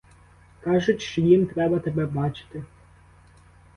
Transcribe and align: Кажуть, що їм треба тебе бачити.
Кажуть, 0.61 1.01
що 1.01 1.21
їм 1.21 1.45
треба 1.47 1.79
тебе 1.79 2.05
бачити. 2.05 2.63